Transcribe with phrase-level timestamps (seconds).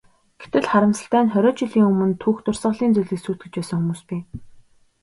[0.43, 4.21] Гэтэл, харамсалтай нь хориод жилийн өмнө түүх дурсгалын зүйлийг сүйтгэж байсан хүмүүс бий.